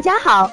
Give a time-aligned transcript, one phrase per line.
[0.00, 0.50] 大家好，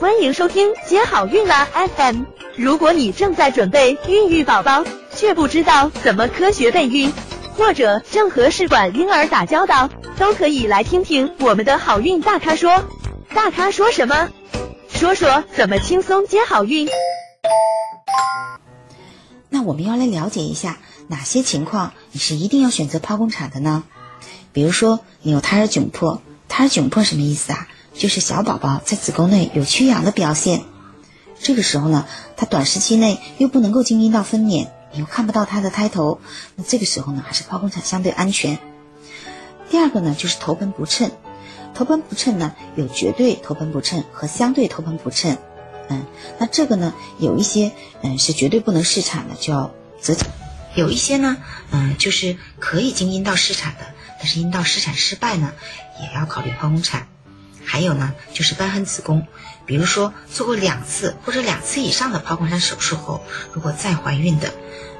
[0.00, 2.22] 欢迎收听接好运啦 FM。
[2.56, 7.12] 如果你正在准备孕育宝宝，却不知道怎么科学备孕，
[7.58, 12.86] 或者正和试管婴儿打交道，都可以来听听我们的好运大咖说。
[13.34, 14.30] 大咖说什么？
[14.88, 16.88] 说说怎么轻松接好运。
[19.50, 20.78] 那我们要来了解一下
[21.08, 23.84] 哪些情况你是一定要选择剖宫产的呢？
[24.54, 27.68] 比如说你有胎儿窘迫，胎儿窘迫什么意思啊？
[27.98, 30.64] 就是小宝宝在子宫内有缺氧的表现。
[31.38, 32.06] 这个时候呢，
[32.36, 36.20] 他短时期内又不能够经阴道分娩，你又看不到他的胎头，
[36.54, 38.58] 那这个时候呢，还是剖宫产相对安全。
[39.70, 41.10] 第二个呢，就是头盆不称。
[41.74, 45.36] 头盆不称呢，有绝对头盆不称和相对头盆不称。
[45.88, 46.06] 嗯，
[46.38, 49.70] 那这个呢，有一些嗯是绝对不能试产的，就要
[50.00, 50.26] 择产；
[50.74, 51.36] 有一些呢，
[51.70, 53.80] 嗯就是可以经阴道试产的，
[54.18, 55.52] 但是阴道试产失败呢，
[56.00, 57.08] 也要考虑剖宫产。
[57.66, 59.26] 还有呢，就是瘢痕子宫，
[59.66, 64.54] 比如说做过两次或者两次以上的剖宫产手术后，如果再怀孕的，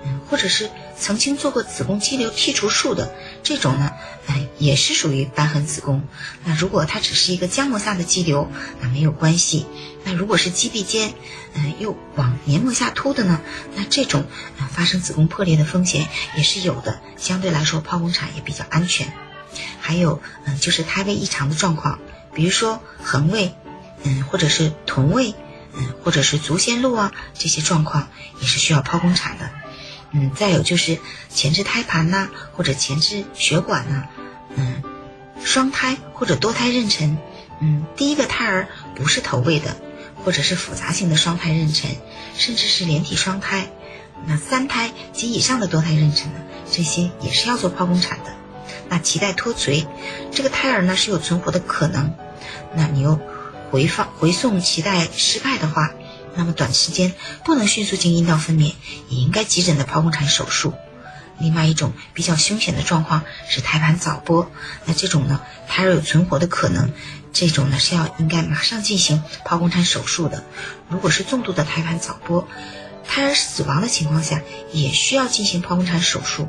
[0.04, 0.68] 嗯，或者是
[0.98, 3.92] 曾经做过子宫肌瘤剔除术的这种呢，
[4.26, 6.02] 哎，也是属于瘢痕子宫。
[6.44, 9.66] 那如果它只是一个浆膜下的肌瘤，那没有关系。
[10.04, 11.14] 那如果是肌壁间，
[11.54, 13.40] 嗯，又往黏膜下突的呢，
[13.76, 14.24] 那这种
[14.72, 17.00] 发生子宫破裂的风险也是有的。
[17.16, 19.12] 相对来说，剖宫产也比较安全。
[19.80, 21.98] 还有，嗯，就是胎位异常的状况。
[22.36, 23.54] 比如说横位，
[24.02, 25.34] 嗯，或者是臀位，
[25.72, 28.08] 嗯，或者是足先露啊，这些状况
[28.42, 29.50] 也是需要剖宫产的。
[30.12, 30.98] 嗯，再有就是
[31.30, 34.04] 前置胎盘呐，或者前置血管呐，
[34.54, 34.82] 嗯，
[35.42, 37.16] 双胎或者多胎妊娠，
[37.62, 39.74] 嗯，第一个胎儿不是头位的，
[40.22, 41.86] 或者是复杂型的双胎妊娠，
[42.36, 43.70] 甚至是连体双胎，
[44.26, 48.34] 那三胎及以上的多胎妊娠呢，这些也是要做剖宫产的。
[48.88, 49.86] 那脐带脱垂，
[50.30, 52.14] 这个胎儿呢是有存活的可能。
[52.74, 53.20] 那你又
[53.70, 55.90] 回放回送脐带失败的话，
[56.34, 58.74] 那么短时间不能迅速经阴道分娩，
[59.08, 60.74] 也应该急诊的剖宫产手术。
[61.38, 64.46] 另外一种比较凶险的状况是胎盘早剥，
[64.86, 66.92] 那这种呢胎儿有存活的可能，
[67.32, 70.44] 这种呢是要应该马上进行剖宫产手术的。
[70.88, 72.46] 如果是重度的胎盘早剥，
[73.08, 76.48] 胎儿死亡的情况下，也需要进行剖宫产手术。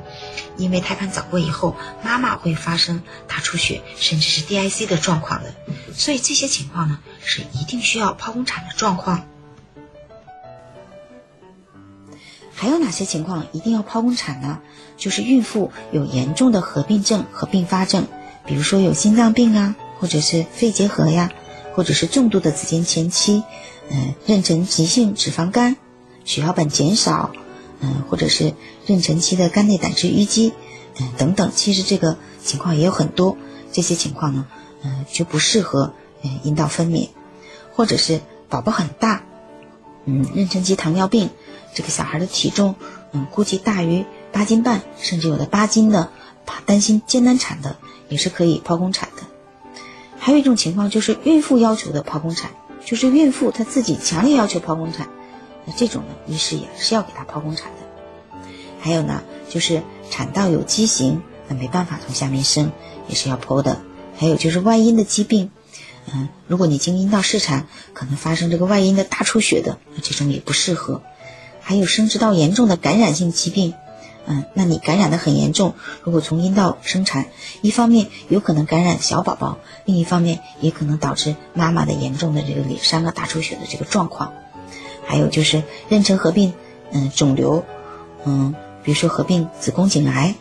[0.57, 5.53] 因为胎盘早剥以后，妈妈会发生大出血，甚至是 DIC 的状况的，
[5.93, 9.27] 所以这些情况呢是一定需要剖宫产的状况。
[12.55, 14.59] 还有哪些情况一定要剖宫产呢？
[14.97, 18.07] 就是孕妇有严重的合并症和并发症，
[18.47, 21.31] 比如说有心脏病啊，或者是肺结核呀，
[21.75, 23.43] 或者是重度的子痫前期，
[23.91, 25.77] 嗯，妊娠急性脂肪肝，
[26.27, 27.31] 血小板减少。
[27.79, 28.55] 嗯，或者是
[28.87, 30.51] 妊娠期的肝内胆汁淤积，
[30.99, 33.37] 嗯等等，其实这个情况也有很多。
[33.71, 34.47] 这些情况呢，
[34.83, 35.93] 嗯就不适合
[36.23, 37.09] 嗯阴道分娩，
[37.75, 39.21] 或者是宝宝很大，
[40.05, 41.29] 嗯妊娠期糖尿病，
[41.75, 42.73] 这个小孩的体重
[43.11, 46.09] 嗯估计大于八斤半，甚至有的八斤的，
[46.47, 47.75] 怕担心艰难产的，
[48.09, 49.21] 也是可以剖宫产的。
[50.17, 52.49] 还有一种情况就是孕妇要求的剖宫产，
[52.83, 55.09] 就是孕妇她自己强烈要求剖宫产。
[55.67, 58.39] 那这种呢，医师也是要给他剖宫产的。
[58.79, 62.71] 还有呢，就是产道有畸形，那没办法从下面生，
[63.09, 63.81] 也是要剖的。
[64.17, 65.51] 还有就是外阴的疾病，
[66.11, 71.01] 嗯，如果你经阴道试产，可能发生这个外阴的大出血的，那这种也不适合。
[71.59, 73.73] 还有生殖道严重的感染性疾病，
[74.25, 77.25] 嗯，那你感染的很严重，如果从阴道生产，
[77.61, 84.33] 一方面有可能感染小宝宝，另一方面也可能导致妈妈的严重的这个脸伤啊、大出血的这个状况。
[85.07, 86.53] 还有就是妊娠合并，
[86.91, 87.63] 嗯，肿瘤，
[88.25, 88.53] 嗯，
[88.83, 90.35] 比如说合并子宫颈癌，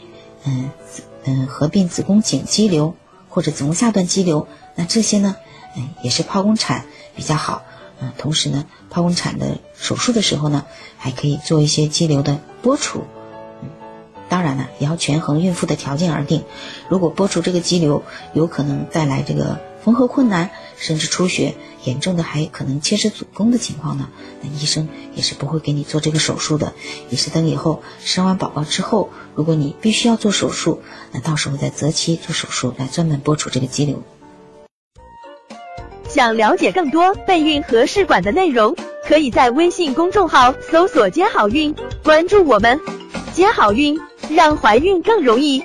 [0.45, 0.71] 嗯，
[1.25, 2.95] 嗯，合并子宫颈肌瘤
[3.29, 5.37] 或者子宫下段肌瘤，那这些呢，
[5.77, 6.85] 嗯，也是剖宫产
[7.15, 7.63] 比较好，
[8.01, 10.67] 嗯，同时呢，剖宫产的手术的时候呢，
[10.99, 13.05] 还可以做一些肌瘤的剥除，
[13.63, 13.69] 嗯，
[14.29, 16.43] 当然了，也要权衡孕妇的条件而定，
[16.89, 18.03] 如果剥除这个肌瘤
[18.35, 19.61] 有可能带来这个。
[19.87, 21.55] 缝合困难，甚至出血
[21.87, 24.09] 严重的，还可能切除子宫的情况呢？
[24.43, 26.75] 那医生也是不会给你做这个手术的，
[27.09, 34.03] 也是等以后生完宝宝之后，如果你必须要做手术，那到时候再择期做手术来专门剥除这个肌瘤。
[36.09, 38.75] 想了解更多备孕和试管的内容，
[39.07, 42.81] 可以在微信公众号搜索“接好运”，关注我们，
[43.33, 44.01] 接好运，
[44.31, 45.63] 让怀孕更容易。